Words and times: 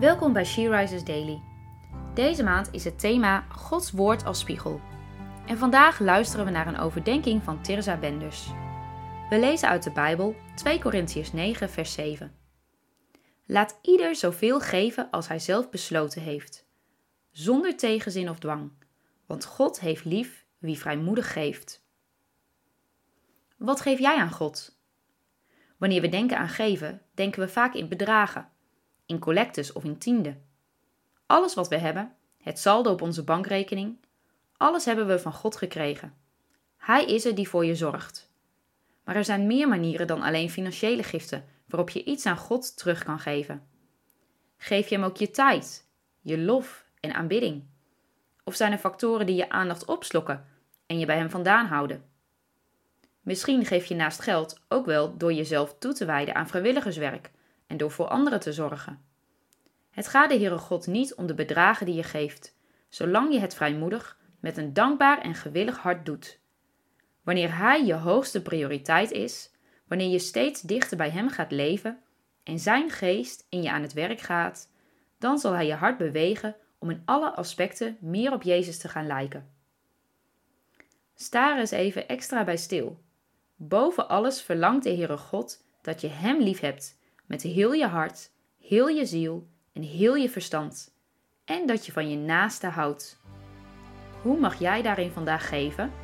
Welkom 0.00 0.32
bij 0.32 0.44
She 0.44 0.68
Rises 0.68 1.04
Daily. 1.04 1.40
Deze 2.14 2.42
maand 2.42 2.68
is 2.72 2.84
het 2.84 2.98
thema 2.98 3.40
Gods 3.40 3.90
Woord 3.90 4.24
als 4.24 4.38
Spiegel. 4.38 4.80
En 5.46 5.58
vandaag 5.58 5.98
luisteren 5.98 6.44
we 6.44 6.50
naar 6.50 6.66
een 6.66 6.78
overdenking 6.78 7.42
van 7.42 7.62
Tirza 7.62 7.96
Benders. 7.96 8.46
We 9.30 9.38
lezen 9.38 9.68
uit 9.68 9.82
de 9.82 9.92
Bijbel 9.92 10.36
2 10.54 10.78
Korintiërs 10.78 11.32
9, 11.32 11.70
vers 11.70 11.92
7. 11.92 12.36
Laat 13.46 13.78
ieder 13.82 14.16
zoveel 14.16 14.60
geven 14.60 15.10
als 15.10 15.28
hij 15.28 15.38
zelf 15.38 15.70
besloten 15.70 16.22
heeft, 16.22 16.66
zonder 17.30 17.76
tegenzin 17.76 18.30
of 18.30 18.38
dwang, 18.38 18.70
want 19.26 19.44
God 19.44 19.80
heeft 19.80 20.04
lief 20.04 20.46
wie 20.58 20.78
vrijmoedig 20.78 21.32
geeft. 21.32 21.84
Wat 23.56 23.80
geef 23.80 23.98
jij 23.98 24.16
aan 24.16 24.32
God? 24.32 24.78
Wanneer 25.78 26.00
we 26.00 26.08
denken 26.08 26.38
aan 26.38 26.48
geven, 26.48 27.02
denken 27.12 27.40
we 27.40 27.48
vaak 27.48 27.74
in 27.74 27.88
bedragen 27.88 28.52
in 29.06 29.18
collectes 29.18 29.72
of 29.72 29.84
in 29.84 29.98
tiende. 29.98 30.36
Alles 31.26 31.54
wat 31.54 31.68
we 31.68 31.78
hebben, 31.78 32.14
het 32.42 32.58
saldo 32.58 32.92
op 32.92 33.02
onze 33.02 33.24
bankrekening, 33.24 33.96
alles 34.56 34.84
hebben 34.84 35.06
we 35.06 35.18
van 35.18 35.32
God 35.32 35.56
gekregen. 35.56 36.14
Hij 36.76 37.04
is 37.04 37.24
er 37.24 37.34
die 37.34 37.48
voor 37.48 37.64
je 37.64 37.74
zorgt. 37.74 38.32
Maar 39.04 39.16
er 39.16 39.24
zijn 39.24 39.46
meer 39.46 39.68
manieren 39.68 40.06
dan 40.06 40.22
alleen 40.22 40.50
financiële 40.50 41.02
giften 41.02 41.44
waarop 41.66 41.90
je 41.90 42.04
iets 42.04 42.26
aan 42.26 42.36
God 42.36 42.76
terug 42.76 43.04
kan 43.04 43.18
geven. 43.18 43.66
Geef 44.56 44.88
je 44.88 44.94
hem 44.94 45.04
ook 45.04 45.16
je 45.16 45.30
tijd, 45.30 45.86
je 46.20 46.38
lof 46.38 46.84
en 47.00 47.14
aanbidding? 47.14 47.64
Of 48.44 48.54
zijn 48.54 48.72
er 48.72 48.78
factoren 48.78 49.26
die 49.26 49.36
je 49.36 49.50
aandacht 49.50 49.84
opslokken 49.84 50.46
en 50.86 50.98
je 50.98 51.06
bij 51.06 51.16
hem 51.16 51.30
vandaan 51.30 51.66
houden? 51.66 52.04
Misschien 53.20 53.64
geef 53.64 53.86
je 53.86 53.94
naast 53.94 54.20
geld 54.20 54.60
ook 54.68 54.86
wel 54.86 55.16
door 55.16 55.32
jezelf 55.32 55.78
toe 55.78 55.92
te 55.92 56.04
wijden 56.04 56.34
aan 56.34 56.48
vrijwilligerswerk 56.48 57.30
en 57.66 57.76
door 57.76 57.90
voor 57.90 58.08
anderen 58.08 58.40
te 58.40 58.52
zorgen. 58.52 59.04
Het 59.90 60.08
gaat 60.08 60.30
de 60.30 60.36
Heere 60.36 60.58
God 60.58 60.86
niet 60.86 61.14
om 61.14 61.26
de 61.26 61.34
bedragen 61.34 61.86
die 61.86 61.94
je 61.94 62.02
geeft, 62.02 62.56
zolang 62.88 63.32
je 63.32 63.38
het 63.38 63.54
vrijmoedig 63.54 64.18
met 64.40 64.56
een 64.56 64.72
dankbaar 64.72 65.20
en 65.20 65.34
gewillig 65.34 65.78
hart 65.78 66.06
doet. 66.06 66.40
Wanneer 67.22 67.56
Hij 67.56 67.84
je 67.84 67.94
hoogste 67.94 68.42
prioriteit 68.42 69.10
is, 69.10 69.50
wanneer 69.86 70.08
je 70.08 70.18
steeds 70.18 70.60
dichter 70.60 70.96
bij 70.96 71.10
Hem 71.10 71.28
gaat 71.28 71.50
leven 71.50 72.02
en 72.42 72.58
Zijn 72.58 72.90
geest 72.90 73.46
in 73.48 73.62
je 73.62 73.70
aan 73.70 73.82
het 73.82 73.92
werk 73.92 74.20
gaat, 74.20 74.70
dan 75.18 75.38
zal 75.38 75.52
Hij 75.52 75.66
je 75.66 75.74
hart 75.74 75.96
bewegen 75.96 76.56
om 76.78 76.90
in 76.90 77.02
alle 77.04 77.30
aspecten 77.30 77.96
meer 78.00 78.32
op 78.32 78.42
Jezus 78.42 78.78
te 78.78 78.88
gaan 78.88 79.06
lijken. 79.06 79.52
Sta 81.14 81.52
er 81.52 81.60
eens 81.60 81.70
even 81.70 82.08
extra 82.08 82.44
bij 82.44 82.56
stil. 82.56 83.00
Boven 83.56 84.08
alles 84.08 84.42
verlangt 84.42 84.84
de 84.84 84.94
Heere 84.94 85.16
God 85.16 85.64
dat 85.82 86.00
je 86.00 86.08
Hem 86.08 86.40
lief 86.40 86.60
hebt 86.60 86.98
met 87.26 87.42
heel 87.42 87.72
je 87.72 87.86
hart, 87.86 88.30
heel 88.60 88.88
je 88.88 89.06
ziel 89.06 89.46
en 89.72 89.82
heel 89.82 90.14
je 90.14 90.30
verstand. 90.30 90.94
En 91.44 91.66
dat 91.66 91.86
je 91.86 91.92
van 91.92 92.10
je 92.10 92.16
naaste 92.16 92.66
houdt. 92.66 93.20
Hoe 94.22 94.40
mag 94.40 94.58
jij 94.58 94.82
daarin 94.82 95.10
vandaag 95.10 95.48
geven? 95.48 96.03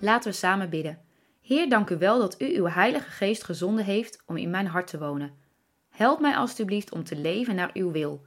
Laten 0.00 0.30
we 0.30 0.36
samen 0.36 0.70
bidden. 0.70 0.98
Heer, 1.42 1.68
dank 1.68 1.90
u 1.90 1.98
wel 1.98 2.18
dat 2.18 2.40
u 2.40 2.56
uw 2.56 2.66
Heilige 2.66 3.10
Geest 3.10 3.44
gezonden 3.44 3.84
heeft 3.84 4.22
om 4.26 4.36
in 4.36 4.50
mijn 4.50 4.66
hart 4.66 4.86
te 4.86 4.98
wonen. 4.98 5.32
Help 5.88 6.20
mij 6.20 6.36
alstublieft 6.36 6.92
om 6.92 7.04
te 7.04 7.16
leven 7.16 7.54
naar 7.54 7.70
uw 7.72 7.90
wil, 7.90 8.24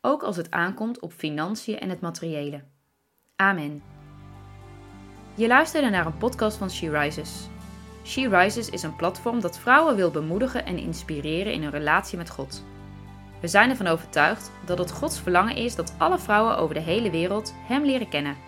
ook 0.00 0.22
als 0.22 0.36
het 0.36 0.50
aankomt 0.50 1.00
op 1.00 1.12
financiën 1.12 1.78
en 1.78 1.88
het 1.88 2.00
materiële. 2.00 2.62
Amen. 3.36 3.82
Je 5.34 5.46
luisterde 5.46 5.88
naar 5.88 6.06
een 6.06 6.18
podcast 6.18 6.56
van 6.56 6.70
She 6.70 6.90
Rises. 6.90 7.48
She 8.04 8.28
Rises 8.28 8.70
is 8.70 8.82
een 8.82 8.96
platform 8.96 9.40
dat 9.40 9.58
vrouwen 9.58 9.96
wil 9.96 10.10
bemoedigen 10.10 10.64
en 10.64 10.78
inspireren 10.78 11.52
in 11.52 11.62
hun 11.62 11.70
relatie 11.70 12.18
met 12.18 12.30
God. 12.30 12.64
We 13.40 13.48
zijn 13.48 13.70
ervan 13.70 13.86
overtuigd 13.86 14.50
dat 14.64 14.78
het 14.78 14.92
Gods 14.92 15.20
verlangen 15.20 15.56
is 15.56 15.74
dat 15.74 15.94
alle 15.98 16.18
vrouwen 16.18 16.56
over 16.56 16.74
de 16.74 16.80
hele 16.80 17.10
wereld 17.10 17.54
Hem 17.66 17.84
leren 17.84 18.08
kennen. 18.08 18.47